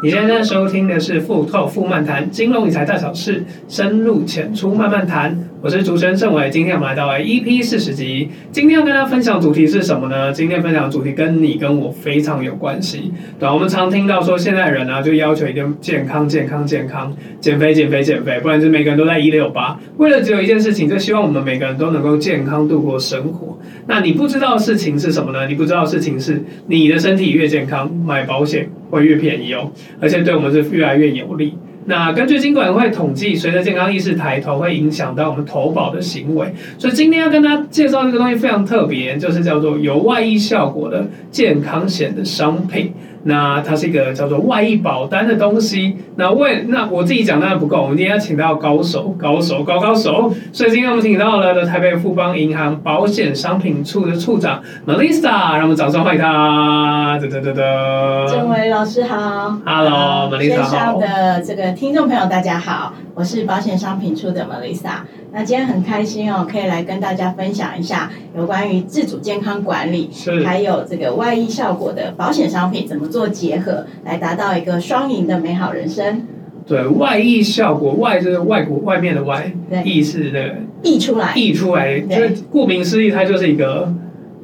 [0.00, 5.36] 你现在收听的是富透富漫谈金融理财大小事，深入浅出慢慢谈。
[5.60, 8.28] 我是主持人盛伟，今天我们来到了 EP 四十集。
[8.52, 10.32] 今天要跟大家分享主题是什么呢？
[10.32, 13.12] 今天分享主题跟你跟我非常有关系。
[13.40, 19.76] 对，我们常听到说现在人啊，就要求一定健康、健康、健康，减肥、减肥、减肥，不然就每个人都在一六八。
[19.96, 23.58] 为了只有一件事情，就希望我们每个人都能够健康度过生活。
[23.88, 25.48] 那你不知道事情是什么呢？
[25.48, 31.54] 你不知道事情是你的身体越健康，买保险会越便宜哦，而且对我们是越来越有利。
[31.88, 36.52] 那根据金管会统计，随着健康意识抬头，会影响到我们投保的行为。
[36.76, 42.92] 所以今天要跟大家介绍这个东西非常特别，就是叫做有外溢效果的健康险的商品。
[43.24, 45.96] 那它是一个叫做外溢保单的东西。
[46.16, 50.32] 那为那我自己讲当然不够，我们今天要请到高手，高手，高高手。
[50.52, 57.18] 所以今天我们请到了的台北富邦银行保险商品处的处长 Melissa，让我们掌声欢迎她。
[57.18, 58.26] 哒哒哒哒。
[58.26, 60.68] 郑伟老师好，Hello，Melissa 好。
[60.68, 65.02] 线上的这个听众朋友大家好，我是保险商品处的 Melissa。
[65.32, 76.26] 那今天很开心哦，可以来跟大家分享一下有关于自主健康管理，是还有这个外溢效果的保险商品怎么做结合，来达到一个双赢的美好人生。
[76.66, 79.52] 对，外溢效果，外就是外国外面的外，
[79.84, 83.92] 溢是那个溢出来，溢出来，就是顾名思义，它就是一个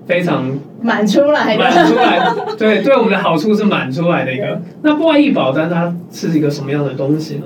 [0.06, 4.60] 非常满出来的，满出来， 对，对我们的好处是满出来的一个。
[4.82, 7.44] 那外溢保单它是一个什么样的东西呢？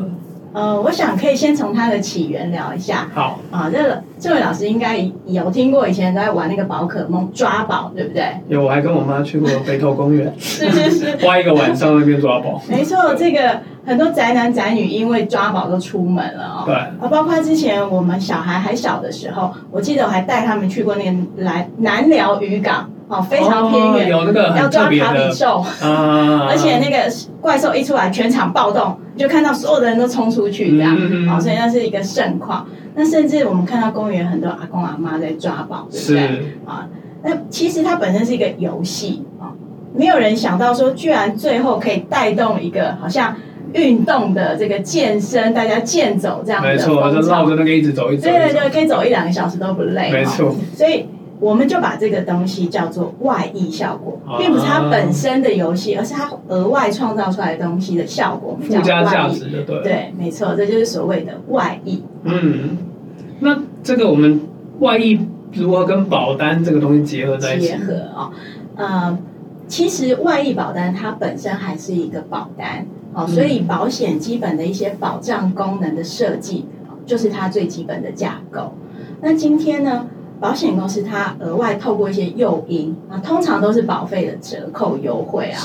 [0.59, 3.09] 呃，我想可以先从它的起源聊一下。
[3.15, 8.25] 好啊，这个这位老师应该有听过，以前在玩那个宝可梦抓宝，对不对？
[8.49, 12.61] 有，我还跟我妈去过北投公园， 是是是，花一个晚上那边抓宝。
[12.69, 16.63] 没错，这个很多宅男宅女因为抓宝都出门了哦。
[16.67, 16.75] 对。
[16.75, 22.91] 啊，包括之前我们小孩还小的时候，我记得我还带他们去过那个南南寮渔港。
[23.09, 30.95] 哦，非常偏远，哦，有那个要抓卡比兽，啊， 而且那个怪兽一出来，全场暴动，就看到所有的人都冲出去这样，
[31.31, 32.67] 哦，所以那是一个盛况。
[32.95, 36.21] 那甚至我们看到公园很多阿公阿妈在抓宝，对不对？
[36.67, 36.87] 啊，
[37.23, 39.55] 那其实它本身是一个游戏啊，
[39.95, 43.35] 没有人想到说，居然最后可以带动一个好像
[43.73, 51.07] 运动的这个健身，大家健走这样的，没错，就绕着那个一直走一走，对对对，可以走一两个小时都不累，没错，所以。
[51.41, 62.03] 我们就把这个东西叫做外溢效果，并不是它本身的游戏，而是它额外创造出来的东西的效果，附加价值的，对，对，没错，这就是所谓的外溢。
[62.25, 62.77] 嗯，
[63.39, 64.41] 那这个我们
[64.81, 65.21] 外溢
[65.53, 67.69] 如何跟保单这个东西结合在一起？
[67.69, 68.33] 结合啊、哦，
[68.75, 69.19] 呃，
[69.69, 72.85] 其实外溢保单它本身还是一个保单，
[73.15, 76.67] 哦，所以保险基本的一些保障功能的设计，
[77.07, 78.75] 就是它最基本的架构。
[79.21, 80.07] 那今天呢？
[80.41, 85.59] 保险公司它额外透过一些诱因啊，通常都是保费的折扣优惠啊，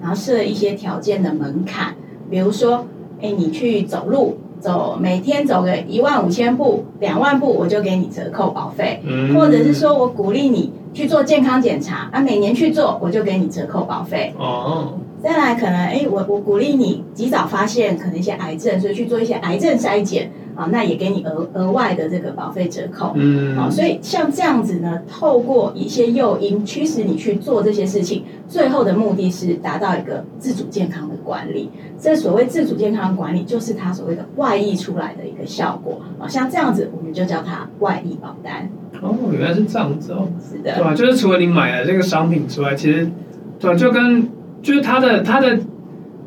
[0.00, 1.94] 然后设一些条件的门槛，
[2.30, 2.86] 比如说，
[3.20, 14.32] 哎，你去走路走，每天走个一万五千步、两万步，我就给你折扣保费，嗯，或者是说我鼓励你去做健康检查啊，每年去做，我就给你折扣保费。
[14.38, 20.30] 哦，再来可能，哎，我我鼓励你及早发现可能一些癌症，所以去做一些癌症筛检。
[20.54, 31.70] 啊，那也给你额额外的这个保费折扣，嗯，好，所以像这样子呢，透过一些诱因驱使你去做这些事情，最后的目的是达到一个自主健康的管理。
[31.98, 36.00] 这所谓自主健康管理，就是它所谓的外溢出来的一个效果。
[36.18, 38.68] 啊，像这样子，我们就叫它外溢保单。
[39.00, 40.94] 哦，原来是这样子哦，是的，对吧？
[40.94, 43.10] 就是除了你买了这个商品之外，其实
[43.58, 44.28] 对，就跟
[44.62, 45.58] 就是它的它的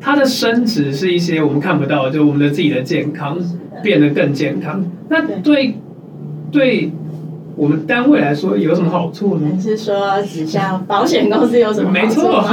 [0.00, 3.38] 它的升值是一些我们看不到，就我们的自己的健康。
[3.80, 5.76] 变得更健康，那对
[6.50, 6.90] 对
[7.54, 9.56] 我们单位来说有什么好处呢？
[9.62, 12.06] 是说指向保险公司有什么好处？
[12.06, 12.44] 没错，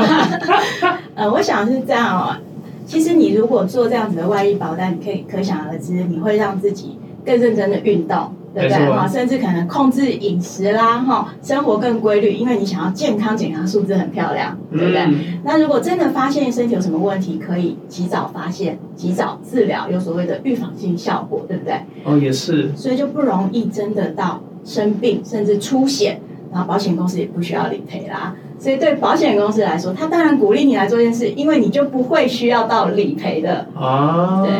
[1.16, 2.38] 呃，我想是这样哦。
[2.85, 8.31] 其实你如果做这样子的外溢保单，你可以可想而知，你会让自己更认真的运动。
[8.55, 8.89] 对不对？
[8.89, 15.01] 哈，甚至可能控制饮食啦，哈，生活更规律，因为你想要健康，健康数字很漂亮，对不对？
[15.01, 21.74] 嗯、那如果真的发现身体有什么问题，可以及早发现，及早治疗，有所谓的预防性效果，对不对？
[22.06, 22.71] 哦，也是。
[22.77, 28.33] 所以就不容易真的到生病，甚至出险，然后保险公司也不需要理赔啦。
[28.57, 34.41] 所以对保险公司来说，他当然鼓励你来做这件事，因为你就不会需要到理赔的啊。
[34.45, 34.53] 对，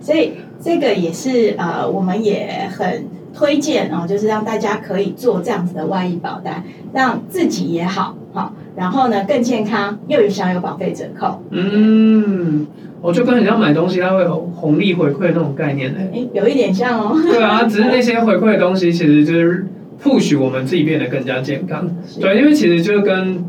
[0.00, 0.34] 所以。
[0.64, 6.64] 这个也是呃，我们也很推荐哦，就是让大家可以做这样子的外溢保单，
[6.94, 11.42] 让自己也好哈，然后呢更健康，又有享有保费折扣。
[11.50, 12.66] 嗯，
[13.02, 16.00] 我就跟人家买东西，它会有红利回馈那种概念呢。
[16.12, 17.14] 诶，有一点像哦。
[17.22, 19.66] 对啊， 只是那些回馈的东西，其实就是。
[20.02, 21.88] push 我们自己变得更加健康。
[22.06, 23.42] 是对，因为其实就跟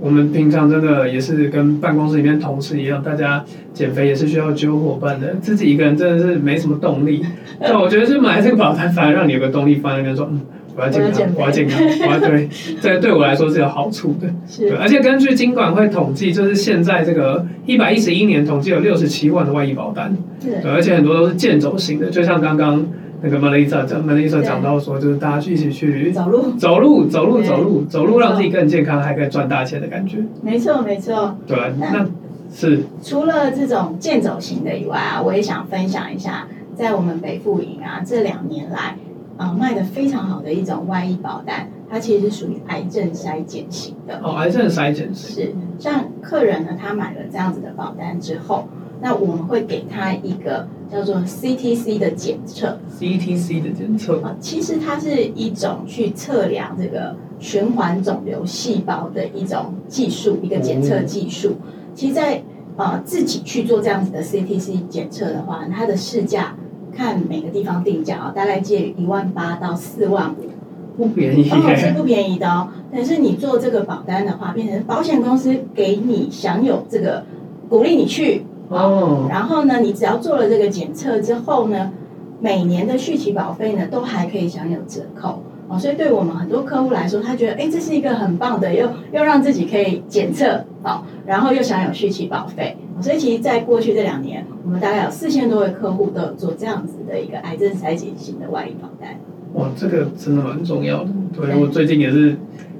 [0.00, 3.44] 我们平常真的也是跟办公室里面同事一样，大家
[3.74, 7.22] 减肥也是需要揪伙伴的，自己一个人真的是没什么动力。
[7.60, 10.40] 但我觉得是买这个保单，反而让你有个动力放在那边说，嗯，
[10.74, 12.48] 我要健康，我要健康，我要对，
[12.80, 14.28] 这个对我来说是有好处的。
[14.58, 22.86] 对，而且根据金管会统计，就是现在这个一百一十一年统计有六十七万的外溢保单，对，而且很多都是健走型的，就像刚刚。
[23.22, 30.24] 那个 Melissa 讲，Melissa 讲到说，就是大家一起去走路，走路，走路，走路，走路，让自己更健康，还可以赚大钱的感觉。
[30.42, 31.36] 没错，没错。
[31.46, 32.06] 对，那
[32.50, 38.96] 是除了这种健走型的以外啊，我也想分享一下，在我们北富营啊这两年来
[39.36, 44.18] 啊、呃、卖的非常好的一种外溢保单，它其实是属于癌症筛检型的。
[44.22, 48.66] 哦，癌症筛检型是，像客人呢，他买了这样子的保单之后。
[49.02, 61.56] 那我们会给他一个叫做 CTC 的检测，CTC 的检测啊，其实它是一种去测量这个循环肿瘤细胞的一种技术，一个检测技术。
[61.94, 62.42] 其实在，在
[62.76, 66.56] 呃自己去做这样子的 CTC 检测的话，它的市价
[66.94, 72.68] 看每个地方定价啊，大概介于一万八到四万五，不便宜，哦，是不便宜的哦。
[72.92, 77.24] 但是你做这个保单的话，变成保险公司给你享有这个
[77.68, 78.44] 鼓励你去。
[78.70, 81.92] 哦，然后呢，你只要做了这个检测之后呢，
[82.40, 99.18] 每年的续期保费呢都还可以享有折扣哦，所以对我们很多客户来说，他觉得哎，这是一个很棒的，又又让自己可以检测哦，然后又享有续期保费，所以其实，在过去这两年，我们大概有四千多位客户都有做这样子的一个癌症筛检型的外溢保单。
[99.54, 101.10] 哇，这个真的蛮重要的。
[101.36, 102.36] 对，我最近也是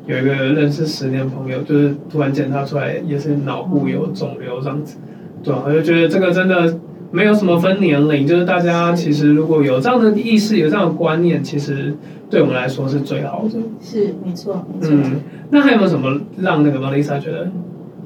[0.07, 4.99] 有一个认识十年朋友，就是突然检查出来也是脑部有肿瘤这样子。
[5.43, 6.79] 对，我就觉得这个真的
[7.11, 11.95] 没有什么分年龄，就是大家其实如果有这样的意识、有这样的观念，其实
[12.29, 13.59] 对我们来说是最好的。
[13.81, 14.91] 是，没错，没错。
[14.93, 15.21] 嗯，
[15.51, 17.49] 那还有没有什么让那个 Melissa 觉得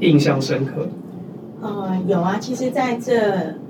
[0.00, 0.88] 印象深刻？
[1.60, 3.20] 呃，有啊，其实在这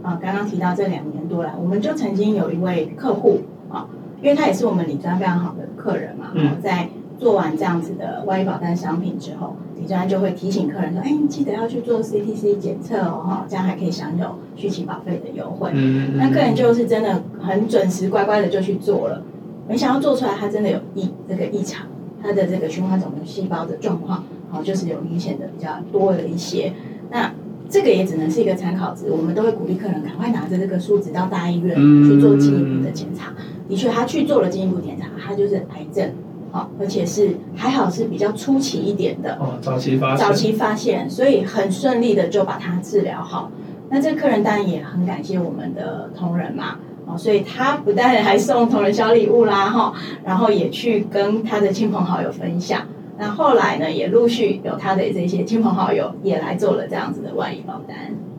[0.03, 3.41] 啊刚刚提到这两年多来，我们就曾经有一位客户
[3.71, 3.87] 啊，
[4.21, 6.89] 因为他也是我们理专非常好的客人嘛，嗯，在。
[7.19, 15.71] 做完这样子的外溢保单商品之后，李专就会提醒客人说：“哎，你记得要去做 CTC 检测哦，哈，这样还可以享有续期保费的优惠。
[15.73, 19.23] 嗯”嗯那客人就是真的很准时，乖乖的就去做了。
[19.69, 21.87] 没想到做出来，他真的有异这个异常，
[22.23, 26.73] 他的这个循环肿瘤细胞的状况，好，就是有明显的比较多了一些。
[27.11, 27.33] 那
[27.71, 31.75] 这个也只能是一个参考值，我们都会鼓励客人赶快拿着这个数值到大医院
[32.05, 33.33] 去做进一步的检查。
[33.67, 36.11] 的确，他去做了进一步检查，他就是癌症。
[36.55, 43.51] 好，而且是还好是比较初期一点的哦，早期发现，早期发现，所以很顺利的就把它治疗好。
[43.91, 49.93] 那这个客人当然也很感谢我们的同仁嘛，哦，所以他不但还送同仁小礼物啦，哈，
[50.25, 52.83] 然后也去跟他的亲朋好友分享。
[53.19, 57.97] 那后来呢，也陆续有他的这些亲朋好友也来做了这样子的外溢保单。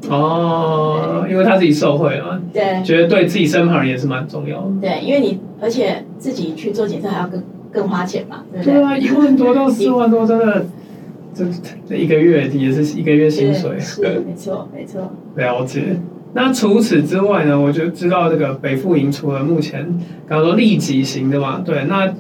[0.10, 4.72] 哦，因为他自己受惠了，对，觉得对自己身旁人也是蛮重要的。
[4.80, 7.44] 对，因为你而且自己去做检测还要跟。
[7.76, 8.74] 更花钱嘛，对不对？
[8.74, 10.66] 对啊，一万多到四万多，真的，
[11.36, 11.46] 这
[11.88, 13.78] 这一个月也是一个月薪水。
[13.78, 15.12] 是，没错，没错。
[15.36, 16.00] 了解。
[16.38, 17.58] 那除此之外呢？
[17.58, 19.86] 我就知道这个北富银除了目前
[20.28, 22.14] 刚刚说利己型的嘛，对，那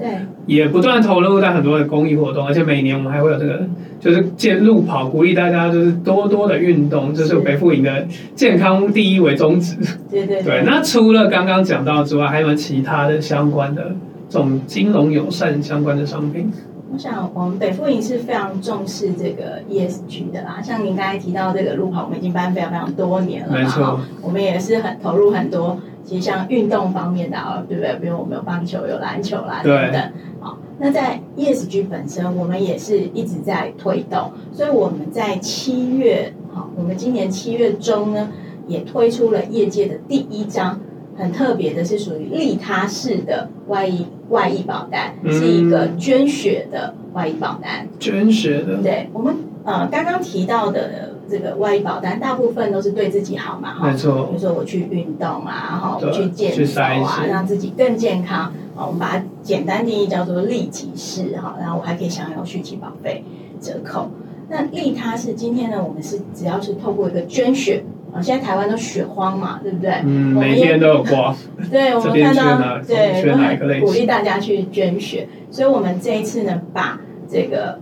[0.46, 3.68] 也不断投入在很多的公益活动，而且每年我们还会有这个
[4.00, 9.75] 就是健路跑，鼓励大家就是多多的运动，这是北富银的健康第一为宗旨。
[10.10, 10.62] 对对对。
[10.62, 13.94] 对，那除了刚刚讲到之外，还有没有其他的相关的？
[14.36, 16.51] 这种金融友善相关的商品，
[16.92, 20.62] 我想我们北富银是非常重视这个 ESG 的啦。
[20.62, 23.58] 像您刚才提到这个路跑，我们已经办非常非常多年了嘛。
[23.58, 27.96] 没错，我们也是很投入很多，其实像运动方面的啊，对不对？
[28.01, 30.12] 比如我们有棒球、有篮球啦等等。
[30.42, 34.34] 好，那在 ESG 本身，我们也是一直在推动。
[34.51, 38.27] 所以我们在七月，好，我们今年七月中呢，
[38.68, 40.82] 也推出了业界的第一张。
[41.18, 47.88] 很特别的是属于利他式的外溢外溢保单，嗯，是一个捐血的外溢保单。
[48.00, 54.25] 捐血的，对我们呃刚刚提到的这个外溢保单，大部分都是对自己好嘛，哈，没错。
[54.25, 58.51] 比如说我去运动啊，哈，我去健走啊，让自己更健康。
[58.75, 63.24] 啊，我们把它简单定义叫做利己式哈，然后我还可以享有续期保费
[63.62, 64.10] 折扣。
[64.50, 67.84] 那利他是今天呢，我们是只要是透过一个捐血。
[68.22, 69.91] 现在台湾都血荒嘛，对不对？
[70.03, 71.36] 嗯，每天都有刮。
[71.72, 75.27] 对，我们看到，对，都很鼓励大家去捐血。
[75.51, 77.79] 所以，我们这一次呢，把这个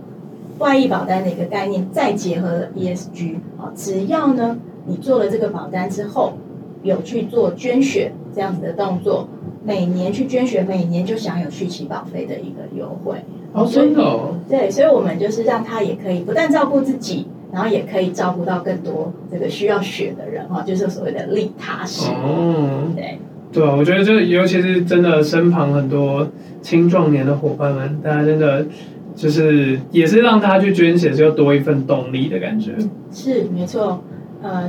[0.58, 3.36] 外溢保单的一个概念，再结合了 ESG。
[3.58, 6.34] 啊，只要呢，你做了这个保单之后，
[6.82, 9.28] 有去做捐血这样子的动作，
[9.64, 13.16] 每年去捐血，每年就享有续期保费的一个优惠。
[13.52, 14.34] 哦，真的哦。
[14.48, 22.12] 对，所以我们就是让他也可以不但照顾自己，然后也可以照顾到更多这个需要血的人哈，就是所谓的利他心。
[22.12, 23.18] 哦，对。
[23.52, 26.26] 对啊，我觉得就尤其是真的身旁很多
[26.60, 28.66] 青壮年的伙伴们，大家真的
[29.14, 32.72] 就是也是让他去捐血，就多一份动力的感觉。
[33.12, 34.02] 是没错，
[34.42, 34.68] 呃，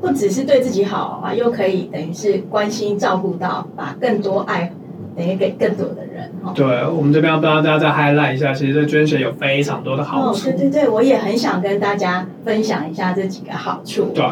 [0.00, 4.72] 不只是对自己好啊，又可以等于是关心照顾到，把更多爱
[5.16, 6.30] 等于给更多的人。
[6.54, 10.48] 对，我们这边要帮大家再 highlight 一下，其实这捐血有非常多的好处。
[10.48, 14.12] 哦，对对对，我也很想跟大家分享一下这几个好处。
[14.14, 14.24] 对，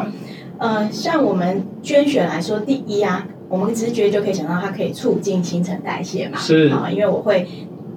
[0.57, 3.27] 呃，像我们捐血来说，第一啊。
[3.49, 6.39] 我们直觉就可以想到，它可以促进新陈代谢嘛？
[6.39, 7.47] 是啊，因为我会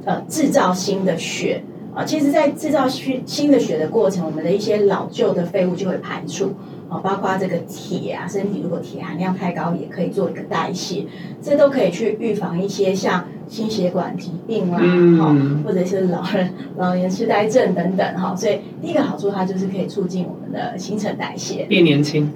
[0.04, 1.62] 呃制造新的血
[1.94, 2.04] 啊。
[2.04, 6.52] 其实，在制造新新的血的过程，我们的一些老旧的废物就会排出
[6.88, 11.04] 啊，包括这个铁啊，身体如果铁含量太高，也可以做一个代谢，
[11.42, 18.34] 这都可以去预防一些像心血管疾病啦，哈、嗯，或者是老人老年痴呆症等等哈。
[18.36, 22.32] 所以第一个好处，它就是可以促进我们的新陈代谢，变年轻。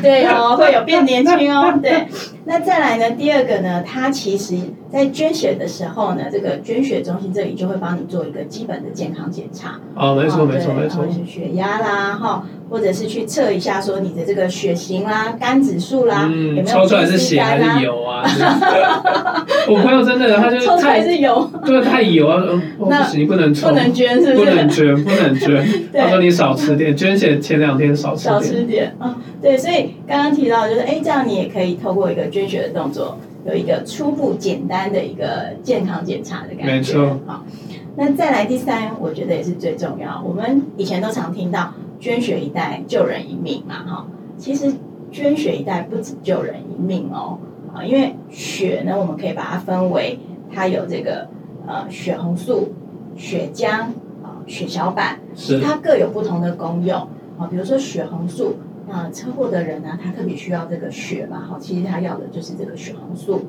[0.00, 1.78] 对哦，会有变年轻哦。
[1.82, 2.06] 对，
[2.46, 3.10] 那再来呢？
[3.10, 4.56] 第二个呢，它其实
[4.92, 9.80] 在捐血的时候呢，这个捐血中心这里就会帮你做一个基本的健康检查。
[9.94, 11.04] 哦，没错，没错，没错。
[11.06, 18.24] 是血压啦，哈，或者是去测一下说你的这个血型啦、肝指数啦，嗯，有没有抽出来是血还是油啊？
[19.68, 22.42] 我朋友真的，他就 抽出来是油，对，太油啊，
[22.78, 24.50] 不行，不能抽，不能捐，是不是？
[24.50, 25.66] 不能捐，不能捐。
[25.94, 28.34] 他说你少吃点，捐血前两天少吃点。
[28.34, 29.16] 少吃点啊。
[29.40, 33.16] 对，所以刚刚提到就是，哎，这样你也可以透过一个捐血的动作，
[33.46, 36.64] 有一个初步简单的一个健康检查的感觉。
[36.64, 37.18] 没错。
[37.26, 37.44] 好，
[37.96, 40.22] 那再来第三，我觉得也是最重要。
[40.24, 44.06] 我们以前都常听到捐血一代救人一命嘛，哈。
[44.36, 44.72] 其实
[45.10, 47.38] 捐血一代不止救人一命哦，
[47.74, 50.18] 啊，因为血呢，我们可以把它分为，
[50.52, 51.28] 它有这个
[51.66, 52.72] 呃血红素、
[53.16, 53.68] 血浆
[54.22, 56.96] 啊、血小板，是它各有不同的功用
[57.38, 57.46] 啊。
[57.50, 58.56] 比如说血红素。
[58.90, 63.42] 啊，车祸的人呢，他特别需要这个血嘛，哈，其实他要的就是这个血红素。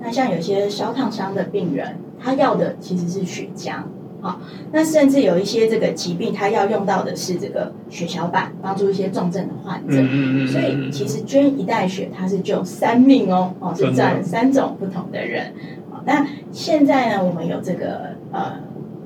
[0.00, 3.82] 那像有些烧烫伤的病人，他要的其实是血浆，
[4.20, 4.40] 好，
[4.72, 10.00] 那甚至有一些这个疾病，他要用到的是这个血小板，帮助一些重症的患者。
[10.00, 15.52] 嗯嗯，所以其实捐一袋血，它是救三命哦，哦，是占三种不同的人。
[15.90, 18.54] 好，那现在呢，我们有这个呃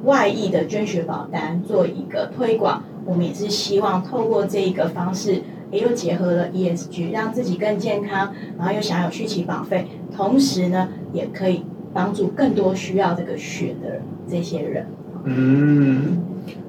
[0.05, 5.43] 外溢的捐血保单做一个推广，我们也是希望透过这一个方式。
[5.75, 14.01] 也又结合了 ESG，让自己更健康，然后又享有续期保费，同时呢，也可以帮助更多需要这个血的
[14.31, 14.87] 这些人。
[15.25, 16.19] 嗯，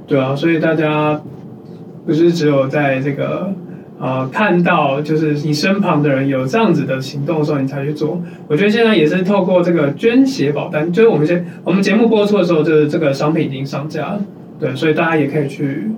[0.07, 1.21] 对啊，所以大家
[2.03, 3.53] 不是只有在这个
[3.99, 8.19] 呃看到就是你身旁的人有这样子的行动的时候，你才去做。
[8.47, 14.21] 我觉得现在也是透过这个捐血保单，就是我们先我们节目播出的时候，就是这个商品已经上架了，
[14.59, 15.91] 对，所以大家也可以去。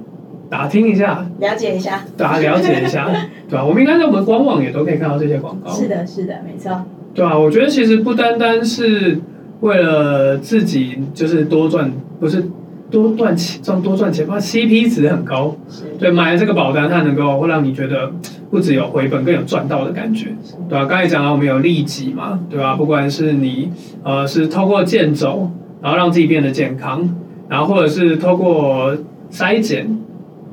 [0.49, 3.09] 打听一下，了解一下，大家了解一下，
[3.49, 3.65] 对吧？
[3.65, 5.71] 我们应该在我们官网也都可以看到这些广告。
[5.71, 6.83] 是的，是的，没错。
[7.13, 9.19] 对啊，我觉得其实不单单是
[9.61, 12.47] 为了自己，就是多赚，不是
[12.91, 15.55] 多赚钱，赚多赚钱嘛，CP 值很高。
[15.99, 18.11] 对，买了这个保单，它能够会让你觉得
[18.49, 20.27] 不只有回本，更有赚到的感觉，
[20.69, 20.85] 对吧？
[20.85, 22.75] 刚才讲到我们有利己嘛，对吧？
[22.75, 23.71] 不管是你
[24.03, 25.51] 呃是透过健走，
[25.81, 27.09] 然后让自己变得健康，
[27.49, 28.95] 然后或者是透过
[29.31, 29.97] 筛检。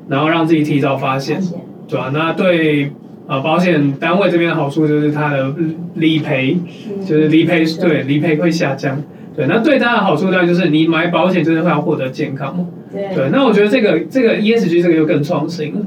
[0.08, 1.40] 然后让自己提早发现，
[1.88, 2.10] 对吧？
[2.12, 2.92] 那对
[3.26, 5.54] 呃保险单位这边的好处就是它的
[5.94, 6.58] 理赔，
[7.06, 9.02] 就是理赔对理赔会下降，
[9.34, 9.46] 对。
[9.46, 13.30] 那对它的好处当然就是你买保险就是会要获得健康，对。
[13.30, 15.80] 那我觉得这个这个 ESG 这个又更创新了，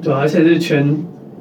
[0.00, 0.98] 对，而且是全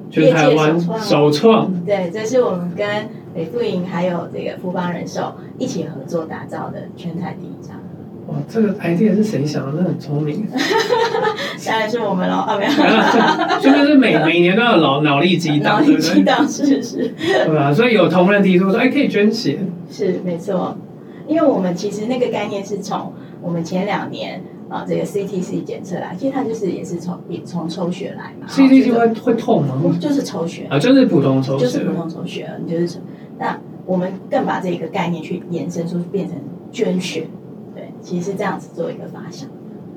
[0.09, 2.87] 全台湾首创，对，这是我们跟
[3.35, 7.77] 美富银还有这个富邦人寿一起合作打造的全台第一张。
[8.35, 9.81] 哇，这个 idea 是谁想的？
[9.81, 10.45] 那很聪明。
[11.65, 12.71] 当然是我们了，啊没有。
[13.61, 17.13] 就是每每年都要脑脑力激荡，脑力激荡是是。
[17.17, 19.59] 对啊，所以有同仁提出说，哎，可以捐血。
[19.89, 20.77] 是没错，
[21.27, 28.47] 因为我们其实那个概念是从我们前两年啊这个 CTC 检测来，其实它就是也是从也从抽血来嘛。
[28.47, 29.75] CTC 会会痛吗？
[29.99, 32.99] 就是抽血啊，就是普通抽血，就是普通抽血，你就是抽。
[33.39, 36.37] 那我们更把这个概念去延伸出，变成
[36.71, 37.27] 捐血。
[38.05, 39.49] 其实是这样子做一个发想，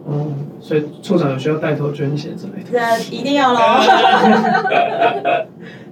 [0.07, 3.61] 哦，所以处长有需要带头捐血之类的，这一定要喽。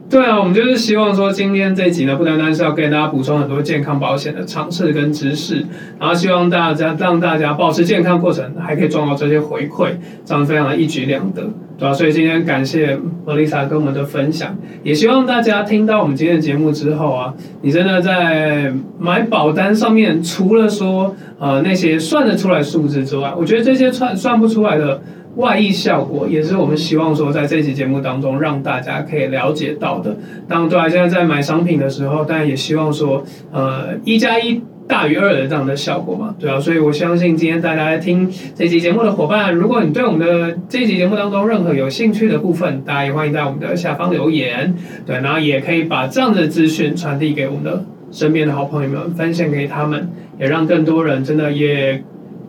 [0.08, 5.66] 对啊，我们就是希望说，今天这一集呢，不单单是要给大家补充很多健康保险的常识跟知识，
[5.98, 11.42] 然后希望大家让大家保持健康过程，还可以赚到这些回馈，这样非常的一举两得，
[11.76, 11.92] 对吧？
[11.92, 12.96] 所以今天感谢
[13.26, 25.02] Melissa 跟我们的分享，也希望大家听到我们今天的节目之后啊，你真的在买保单上面，除了说呃那些算得出来数字之外，我觉得这些算算不出来的。
[25.36, 30.16] 外溢效果也是我们希望说，在这期节目当中让大家可以了解到的。
[30.48, 36.58] 当然，对啊，现在在买商品的时候，当然也希望说，呃，一加一大于二的这样的效果嘛，对啊。
[36.58, 44.74] 所以我相信今天大家在听这期节目的伙伴，如果你对我们的这期节目当中任何有兴趣的部分，大家也欢迎在我们的下方留言，
[45.04, 50.08] 对，然后也可以把这样的资讯传递给我们的身边的好朋友们，分享给他们，
[50.40, 52.02] 也让更多人真的也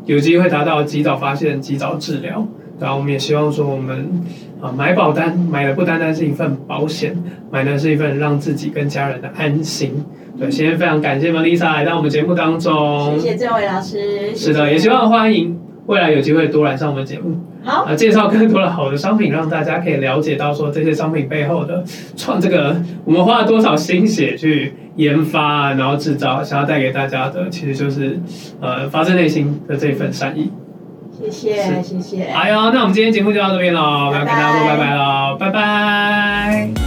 [0.05, 2.47] 有机会达到及早发现、及早治疗。
[2.79, 4.07] 然后我们也希望说，我们
[4.61, 7.15] 啊买保单买的不单单是一份保险，
[7.51, 10.05] 买的是一份让自己跟家人的安心。
[10.39, 14.35] 对，今天非常感谢 Melissa 来到我们节目当中，谢谢这位老师。
[14.35, 21.83] 是的，也希望欢迎未来有机会多来上我们节目，好啊，介绍更多的好的商品，让大家可以了解到说这些商品背后的
[22.15, 28.19] 创这个我们花了多少心血去研发，然后制造，想要带给大家的，其实就是
[28.61, 30.51] 呃发自内心的这份善意。
[31.17, 32.31] 谢谢谢谢。
[32.31, 36.86] 好哟那我们今天节目就到这边喽我要跟大家说拜拜喽拜拜。